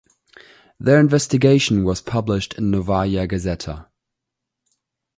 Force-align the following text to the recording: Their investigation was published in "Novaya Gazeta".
Their 0.79 0.99
investigation 0.99 1.83
was 1.83 2.01
published 2.01 2.55
in 2.55 2.71
"Novaya 2.71 3.27
Gazeta". 3.27 3.85